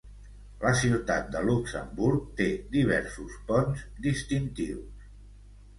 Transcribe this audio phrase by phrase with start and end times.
[0.61, 5.11] La Ciutat de Luxemburg té diversos ponts distintius.